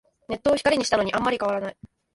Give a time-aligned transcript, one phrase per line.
[0.29, 1.77] ネットを光にしたのにあんまり変わらない